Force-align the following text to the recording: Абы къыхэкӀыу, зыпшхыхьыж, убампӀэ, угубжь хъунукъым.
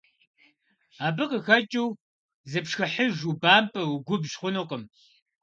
Абы 1.05 1.25
къыхэкӀыу, 1.29 1.89
зыпшхыхьыж, 2.51 3.15
убампӀэ, 3.31 3.83
угубжь 3.93 4.35
хъунукъым. 4.39 4.83